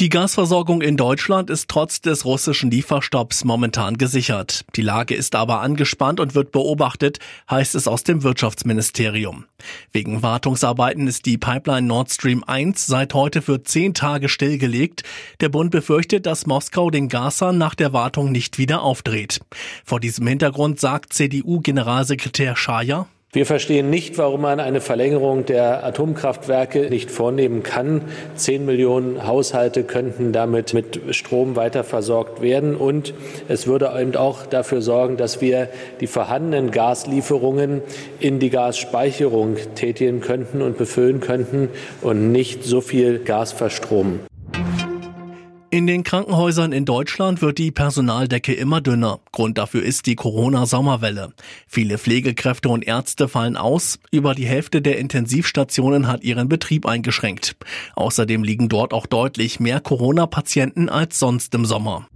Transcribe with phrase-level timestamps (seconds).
[0.00, 4.64] Die Gasversorgung in Deutschland ist trotz des russischen Lieferstopps momentan gesichert.
[4.74, 9.44] Die Lage ist aber angespannt und wird beobachtet, heißt es aus dem Wirtschaftsministerium.
[9.92, 15.04] Wegen Wartungsarbeiten ist die Pipeline Nord Stream 1 seit heute für zehn Tage stillgelegt.
[15.38, 19.42] Der Bund befürchtet, dass Moskau den Gashahn nach der Wartung nicht wieder aufdreht.
[19.84, 26.88] Vor diesem Hintergrund sagt CDU-Generalsekretär Schaja, wir verstehen nicht, warum man eine Verlängerung der Atomkraftwerke
[26.88, 28.02] nicht vornehmen kann.
[28.36, 32.76] Zehn Millionen Haushalte könnten damit mit Strom weiter versorgt werden.
[32.76, 33.12] Und
[33.48, 35.68] es würde eben auch dafür sorgen, dass wir
[36.00, 37.82] die vorhandenen Gaslieferungen
[38.20, 41.70] in die Gasspeicherung tätigen könnten und befüllen könnten
[42.02, 44.20] und nicht so viel Gas verstromen.
[45.74, 49.18] In den Krankenhäusern in Deutschland wird die Personaldecke immer dünner.
[49.32, 51.32] Grund dafür ist die Corona-Sommerwelle.
[51.66, 53.98] Viele Pflegekräfte und Ärzte fallen aus.
[54.12, 57.56] Über die Hälfte der Intensivstationen hat ihren Betrieb eingeschränkt.
[57.96, 62.06] Außerdem liegen dort auch deutlich mehr Corona-Patienten als sonst im Sommer.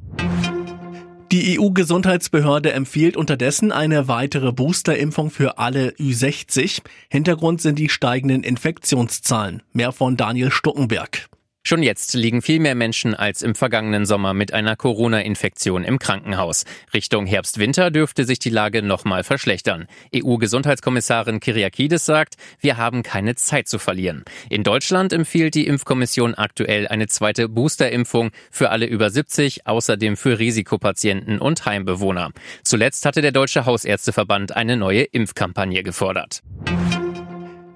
[1.33, 6.83] Die EU-Gesundheitsbehörde empfiehlt unterdessen eine weitere Boosterimpfung für alle Ü60.
[7.09, 9.65] Hintergrund sind die steigenden Infektionszahlen.
[9.73, 11.29] Mehr von Daniel Stuckenberg.
[11.69, 16.65] Schon jetzt liegen viel mehr Menschen als im vergangenen Sommer mit einer Corona-Infektion im Krankenhaus.
[16.95, 19.87] Richtung Herbst-Winter dürfte sich die Lage nochmal verschlechtern.
[20.17, 24.25] EU-Gesundheitskommissarin Kyriakides sagt, wir haben keine Zeit zu verlieren.
[24.49, 30.39] In Deutschland empfiehlt die Impfkommission aktuell eine zweite Boosterimpfung für alle über 70, außerdem für
[30.39, 32.31] Risikopatienten und Heimbewohner.
[32.63, 36.41] Zuletzt hatte der Deutsche Hausärzteverband eine neue Impfkampagne gefordert.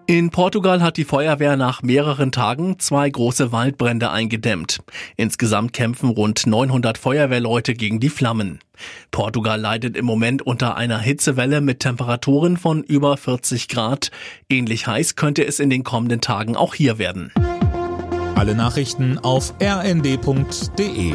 [0.06, 4.80] In Portugal hat die Feuerwehr nach mehreren Tagen zwei große Waldbrände eingedämmt.
[5.16, 8.58] Insgesamt kämpfen rund 900 Feuerwehrleute gegen die Flammen.
[9.12, 14.10] Portugal leidet im Moment unter einer Hitzewelle mit Temperaturen von über 40 Grad.
[14.50, 17.32] Ähnlich heiß könnte es in den kommenden Tagen auch hier werden.
[18.34, 21.14] Alle Nachrichten auf rnd.de